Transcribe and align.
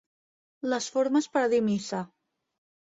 Les 0.73 0.87
formes 0.95 1.29
per 1.37 1.45
a 1.45 1.53
dir 1.53 1.63
missa. 1.69 2.05